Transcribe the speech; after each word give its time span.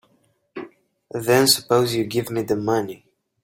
Then 1.11 1.45
suppose 1.45 1.93
you 1.93 2.05
give 2.05 2.31
me 2.31 2.41
the 2.41 2.55
money. 2.55 3.05